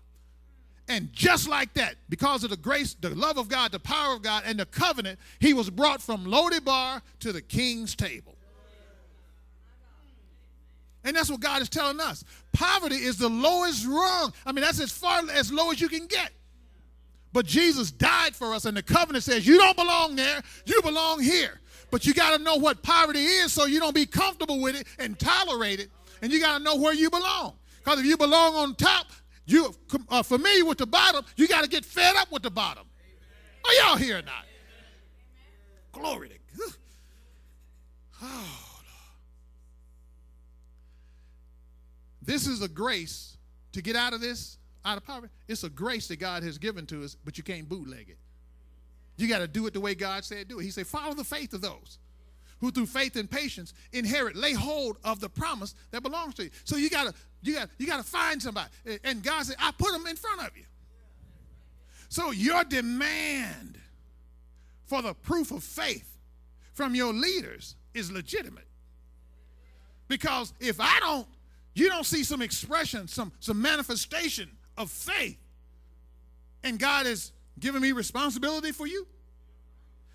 [0.88, 4.22] And just like that, because of the grace, the love of God, the power of
[4.22, 8.34] God, and the covenant, he was brought from Lo-debar to the king's table.
[11.04, 12.24] And that's what God is telling us.
[12.52, 14.32] Poverty is the lowest rung.
[14.46, 16.30] I mean, that's as far as low as you can get.
[17.32, 21.20] But Jesus died for us, and the covenant says you don't belong there, you belong
[21.20, 21.60] here.
[21.90, 24.86] But you got to know what poverty is so you don't be comfortable with it
[24.98, 25.90] and tolerate it.
[26.22, 27.54] And you got to know where you belong.
[27.84, 29.06] Because if you belong on top,
[29.44, 32.50] you are uh, familiar with the bottom, you got to get fed up with the
[32.50, 32.86] bottom.
[33.64, 34.46] Are y'all here or not?
[35.92, 36.74] Glory to God.
[38.24, 38.72] Oh.
[42.24, 43.36] This is a grace
[43.72, 45.32] to get out of this, out of poverty.
[45.48, 48.18] It's a grace that God has given to us, but you can't bootleg it.
[49.16, 50.62] You got to do it the way God said do it.
[50.62, 51.98] He said, follow the faith of those
[52.62, 56.50] who through faith and patience inherit, lay hold of the promise that belongs to you.
[56.64, 58.70] So you gotta, you gotta, you gotta find somebody.
[59.04, 60.62] And God said, I put them in front of you.
[62.08, 63.78] So your demand
[64.86, 66.08] for the proof of faith
[66.72, 68.68] from your leaders is legitimate.
[70.06, 71.26] Because if I don't
[71.74, 75.38] you don't see some expression, some, some manifestation of faith,
[76.62, 79.06] and God has given me responsibility for you,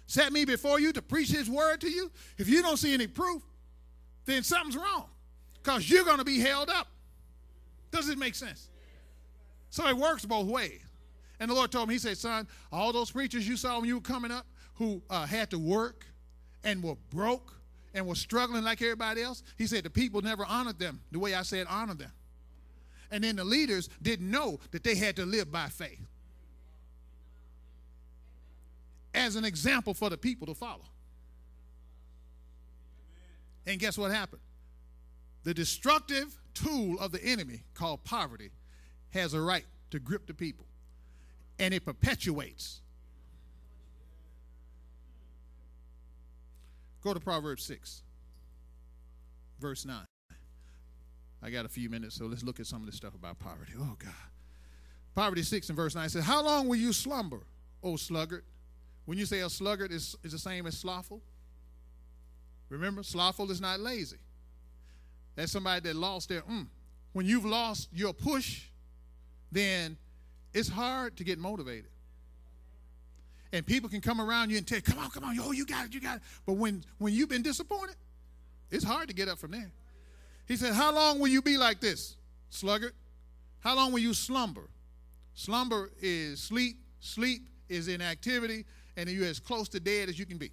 [0.08, 3.08] set me before you to preach His word to you, if you don't see any
[3.08, 3.44] proof,
[4.26, 5.06] then something's wrong
[5.62, 6.88] because you're going to be held up.
[7.92, 8.70] Does it make sense?
[9.70, 10.82] So it works both ways.
[11.40, 13.96] And the Lord told me, He said, Son, all those preachers you saw when you
[13.96, 16.06] were coming up who uh, had to work
[16.64, 17.54] and were broke
[17.94, 21.34] and were struggling like everybody else, he said the people never honored them the way
[21.34, 22.12] I said honor them.
[23.12, 26.06] And then the leaders didn't know that they had to live by faith
[29.18, 30.86] as an example for the people to follow.
[33.66, 34.42] And guess what happened?
[35.44, 38.52] The destructive tool of the enemy called poverty
[39.12, 40.66] has a right to grip the people,
[41.60, 42.82] and it perpetuates
[47.08, 48.02] Go to Proverbs 6,
[49.62, 49.96] verse 9.
[51.42, 53.72] I got a few minutes, so let's look at some of this stuff about poverty.
[53.80, 54.12] Oh, God.
[55.16, 57.44] Poverty 6 and verse 9 says, How long will you slumber,
[57.82, 58.44] O sluggard?
[59.08, 61.24] When you say a sluggard is, is the same as slothful.
[62.70, 64.18] Remember, slothful is not lazy.
[65.36, 66.68] That's somebody that lost their mm.
[67.14, 68.66] When you've lost your push,
[69.52, 69.98] then
[70.54, 71.90] it's hard to get motivated
[73.54, 75.66] and people can come around you and tell you, come on, come on, oh, you
[75.66, 76.24] got it, you got it.
[76.46, 77.96] But when, when you've been disappointed,
[78.70, 79.72] it's hard to get up from there.
[80.48, 82.16] He said, How long will you be like this,
[82.50, 82.94] sluggard?
[83.60, 84.70] How long will you slumber?
[85.34, 88.66] Slumber is sleep, sleep is inactivity,
[88.98, 90.52] and you're as close to dead as you can be.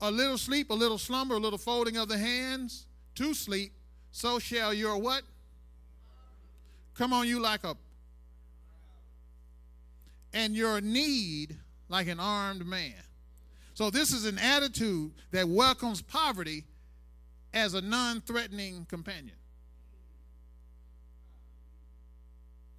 [0.00, 3.72] A little sleep, a little slumber, a little folding of the hands to sleep,
[4.12, 5.22] so shall your what?
[6.94, 7.76] Come on you like a
[10.32, 11.56] and your need
[11.88, 12.94] like an armed man.
[13.74, 16.64] So, this is an attitude that welcomes poverty
[17.54, 19.36] as a non threatening companion.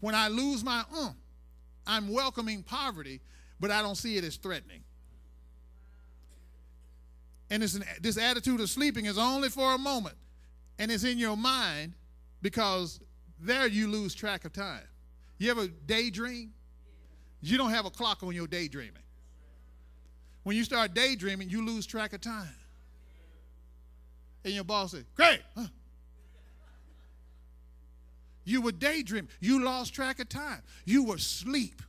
[0.02, 1.16] When I lose my um,
[1.88, 3.22] I'm welcoming poverty,
[3.60, 4.82] but I don't see it as threatening.
[7.50, 10.16] And an, this attitude of sleeping is only for a moment,
[10.78, 11.94] and it's in your mind
[12.42, 13.00] because
[13.40, 14.84] there you lose track of time.
[15.38, 16.54] You ever daydream?
[17.42, 19.04] You don't have a clock on your daydreaming.
[20.44, 22.48] When you start daydreaming, you lose track of time.
[24.44, 25.42] And your boss said, Great.
[25.56, 25.68] Huh?
[28.44, 29.30] You were daydreaming.
[29.40, 30.62] You lost track of time.
[30.86, 31.82] You were asleep.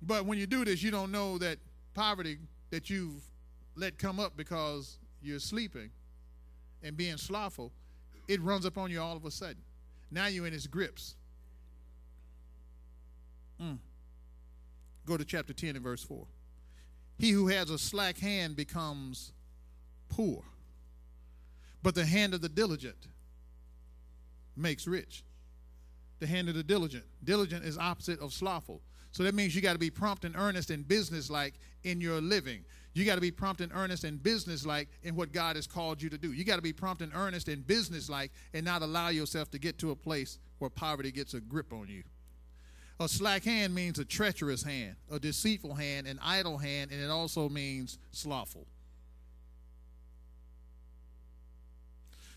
[0.00, 1.58] But when you do this, you don't know that
[1.94, 2.38] poverty
[2.70, 3.22] that you've
[3.74, 5.90] let come up because you're sleeping
[6.82, 7.72] and being slothful,
[8.28, 9.62] it runs up on you all of a sudden.
[10.10, 11.16] Now you're in its grips.
[13.60, 13.78] Mm.
[15.06, 16.26] Go to chapter 10 and verse 4.
[17.18, 19.32] He who has a slack hand becomes
[20.08, 20.44] poor,
[21.82, 23.08] but the hand of the diligent
[24.56, 25.24] makes rich.
[26.20, 27.04] The hand of the diligent.
[27.24, 28.82] Diligent is opposite of slothful.
[29.12, 31.54] So that means you got to be prompt and earnest and businesslike
[31.84, 32.64] in your living.
[32.94, 36.10] You got to be prompt and earnest and businesslike in what God has called you
[36.10, 36.32] to do.
[36.32, 39.78] You got to be prompt and earnest and businesslike and not allow yourself to get
[39.78, 42.02] to a place where poverty gets a grip on you.
[43.00, 47.10] A slack hand means a treacherous hand, a deceitful hand, an idle hand, and it
[47.10, 48.66] also means slothful.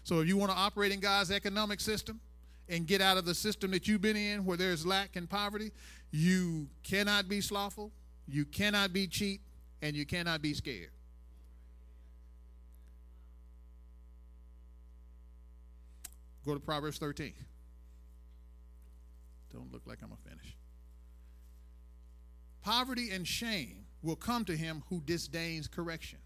[0.04, 2.20] So if you want to operate in God's economic system
[2.70, 5.72] and get out of the system that you've been in where there's lack and poverty,
[6.12, 7.92] you cannot be slothful,
[8.28, 9.42] you cannot be cheap,
[9.82, 10.92] and you cannot be scared.
[16.46, 17.34] Go to Proverbs 13.
[19.54, 20.56] Don't look like I'm going to finish.
[22.64, 26.20] Poverty and shame will come to him who disdains correction.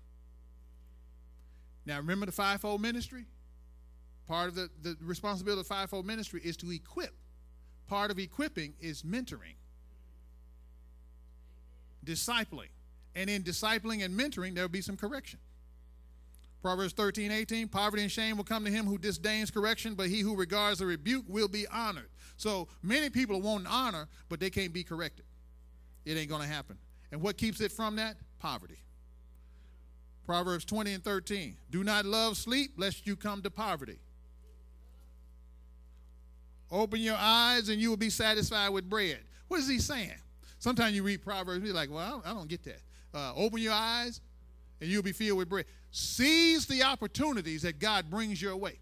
[1.85, 3.25] Now, remember the fivefold ministry?
[4.27, 7.13] Part of the, the responsibility of the fivefold ministry is to equip.
[7.87, 9.55] Part of equipping is mentoring,
[12.05, 12.69] discipling.
[13.15, 15.39] And in discipling and mentoring, there will be some correction.
[16.61, 20.21] Proverbs 13, 18, poverty and shame will come to him who disdains correction, but he
[20.21, 22.09] who regards the rebuke will be honored.
[22.37, 25.25] So many people want honor, but they can't be corrected.
[26.05, 26.77] It ain't going to happen.
[27.11, 28.17] And what keeps it from that?
[28.39, 28.79] Poverty.
[30.25, 31.55] Proverbs 20 and 13.
[31.69, 33.99] Do not love sleep, lest you come to poverty.
[36.71, 39.19] Open your eyes, and you will be satisfied with bread.
[39.47, 40.15] What is he saying?
[40.65, 42.81] Sometimes you read Proverbs, and you're like, well, I don't get that.
[43.13, 44.19] Uh, open your eyes,
[44.81, 45.65] and you'll be filled with bread.
[45.91, 48.79] Seize the opportunities that God brings your way.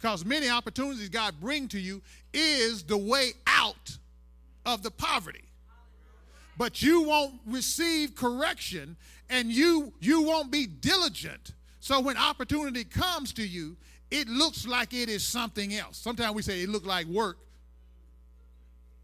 [0.00, 2.00] Because many opportunities God bring to you
[2.32, 3.94] is the way out
[4.64, 5.44] of the poverty.
[6.56, 8.96] But you won't receive correction
[9.28, 11.52] and you you won't be diligent.
[11.80, 13.76] So when opportunity comes to you,
[14.10, 15.98] it looks like it is something else.
[15.98, 17.36] Sometimes we say it looked like work.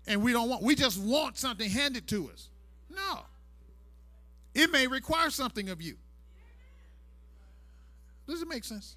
[0.09, 2.48] And we don't want we just want something handed to us.
[2.90, 3.20] No.
[4.54, 5.96] It may require something of you.
[8.26, 8.96] Does it make sense?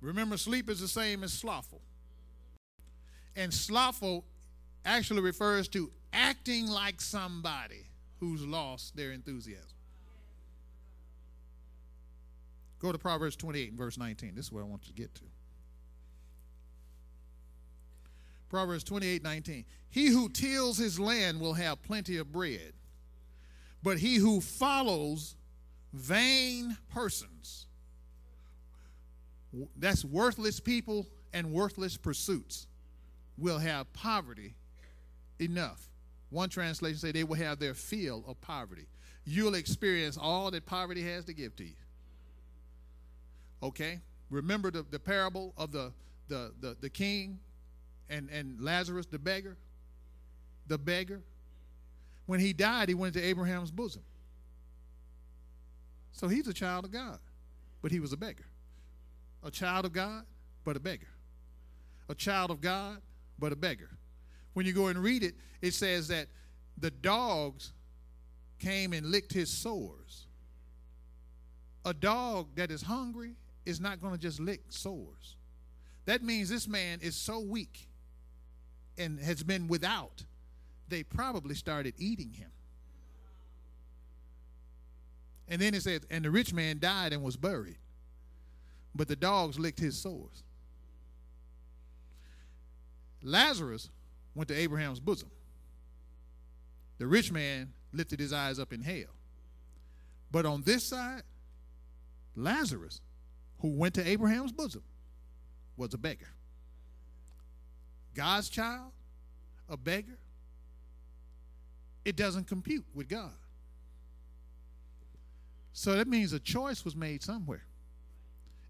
[0.00, 1.80] Remember, sleep is the same as slothful.
[3.34, 4.24] And slothful
[4.84, 7.86] actually refers to acting like somebody
[8.20, 9.76] who's lost their enthusiasm.
[12.78, 14.34] Go to Proverbs 28 and verse 19.
[14.34, 15.22] This is where I want you to get to.
[18.48, 19.64] Proverbs 28 19.
[19.90, 22.72] He who tills his land will have plenty of bread,
[23.82, 25.36] but he who follows
[25.92, 27.66] vain persons.
[29.76, 32.66] That's worthless people and worthless pursuits
[33.38, 34.54] will have poverty
[35.38, 35.88] enough.
[36.30, 38.86] One translation say they will have their fill of poverty.
[39.24, 41.74] You'll experience all that poverty has to give to you.
[43.62, 44.00] Okay?
[44.30, 45.92] Remember the, the parable of the,
[46.28, 47.38] the, the, the king
[48.08, 49.56] and, and Lazarus the beggar?
[50.66, 51.22] The beggar.
[52.26, 54.02] When he died, he went to Abraham's bosom.
[56.12, 57.18] So he's a child of God,
[57.82, 58.46] but he was a beggar.
[59.44, 60.24] A child of God,
[60.64, 61.08] but a beggar.
[62.08, 62.98] A child of God,
[63.38, 63.90] but a beggar.
[64.54, 66.28] When you go and read it, it says that
[66.78, 67.72] the dogs
[68.58, 70.26] came and licked his sores.
[71.84, 73.34] A dog that is hungry
[73.64, 75.36] is not going to just lick sores.
[76.06, 77.88] That means this man is so weak
[78.98, 80.24] and has been without,
[80.88, 82.50] they probably started eating him.
[85.48, 87.78] And then it says, and the rich man died and was buried,
[88.94, 90.42] but the dogs licked his sores.
[93.22, 93.90] Lazarus
[94.34, 95.30] went to Abraham's bosom.
[96.98, 99.14] The rich man lifted his eyes up in hell.
[100.30, 101.22] But on this side,
[102.34, 103.00] Lazarus,
[103.60, 104.82] who went to Abraham's bosom,
[105.76, 106.28] was a beggar.
[108.16, 108.92] God's child,
[109.68, 110.18] a beggar,
[112.04, 113.34] it doesn't compute with God.
[115.72, 117.64] So that means a choice was made somewhere.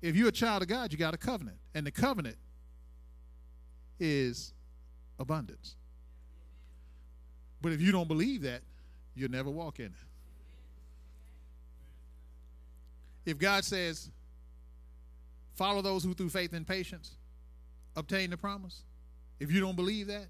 [0.03, 1.59] If you're a child of God, you got a covenant.
[1.75, 2.37] And the covenant
[4.01, 4.53] is
[5.19, 5.77] abundance.
[7.63, 8.63] But if you don't believe that,
[9.15, 9.93] you'll never walk in it.
[13.25, 14.11] If God says,
[15.55, 17.13] follow those who through faith and patience
[17.97, 18.83] obtain the promise,
[19.39, 20.27] if you don't believe that,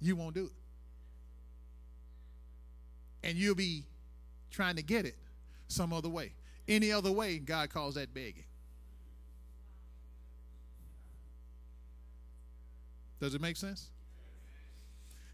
[0.00, 0.52] you won't do it.
[3.28, 3.84] And you'll be
[4.50, 5.16] trying to get it
[5.68, 6.32] some other way.
[6.68, 8.44] Any other way, God calls that begging.
[13.20, 13.90] Does it make sense?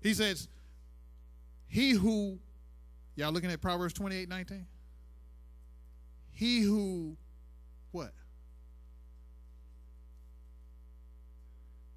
[0.03, 0.49] He says,
[1.69, 2.39] He who,
[3.15, 4.67] y'all looking at Proverbs 28 19?
[6.33, 7.17] He who,
[7.93, 8.13] what?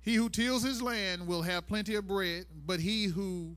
[0.10, 3.56] He who tills his land will have plenty of bread, but he who.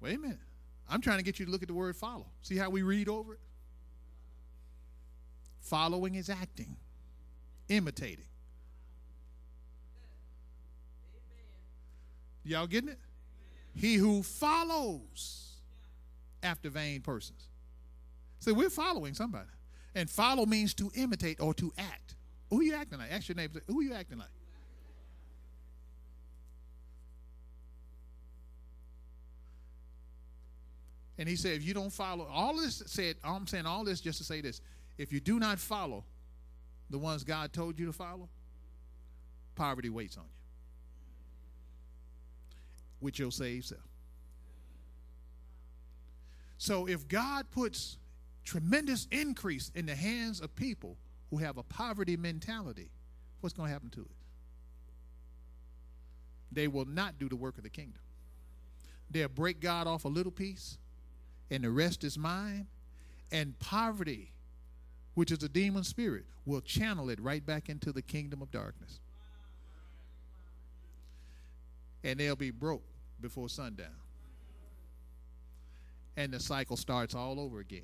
[0.00, 0.38] Wait a minute.
[0.88, 2.24] I'm trying to get you to look at the word follow.
[2.40, 3.40] See how we read over it?
[5.60, 6.74] Following is acting,
[7.68, 8.24] imitating.
[12.44, 12.98] Y'all getting it?
[13.74, 15.56] He who follows
[16.42, 17.46] after vain persons.
[18.38, 19.50] So we're following somebody.
[19.94, 22.14] And follow means to imitate or to act.
[22.50, 23.12] Who you acting like?
[23.12, 24.28] Ask your neighbor, who you acting like?
[31.16, 34.18] And he said, if you don't follow, all this said, I'm saying all this just
[34.18, 34.62] to say this.
[34.96, 36.04] If you do not follow
[36.88, 38.28] the ones God told you to follow,
[39.54, 40.30] poverty waits on you
[43.00, 43.80] with your saved self.
[46.56, 47.98] So if God puts
[48.44, 50.96] tremendous increase in the hands of people
[51.30, 52.90] who have a poverty mentality,
[53.40, 54.10] what's going to happen to it?
[56.52, 58.02] They will not do the work of the kingdom.
[59.10, 60.78] They'll break God off a little piece,
[61.50, 62.66] and the rest is mine.
[63.32, 64.32] And poverty,
[65.14, 68.98] which is a demon spirit, will channel it right back into the kingdom of darkness.
[72.02, 72.82] And they'll be broke
[73.20, 73.88] before sundown.
[76.16, 77.82] And the cycle starts all over again.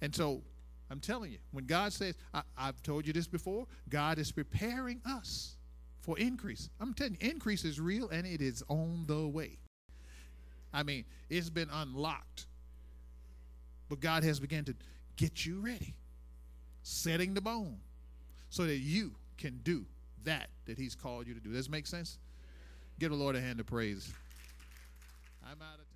[0.00, 0.42] And so
[0.90, 5.00] I'm telling you, when God says, I, have told you this before, God is preparing
[5.04, 5.56] us
[6.00, 6.70] for increase.
[6.80, 9.58] I'm telling you, increase is real and it is on the way.
[10.72, 12.46] I mean, it's been unlocked.
[13.88, 14.74] But God has begun to
[15.16, 15.94] get you ready,
[16.82, 17.78] setting the bone
[18.50, 19.84] so that you can do
[20.24, 21.50] that that He's called you to do.
[21.50, 22.18] Does this make sense?
[22.98, 24.12] Give the Lord a hand of praise.
[25.44, 25.95] I'm out of time.